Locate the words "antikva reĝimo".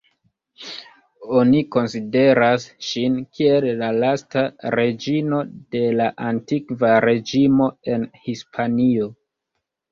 6.33-7.73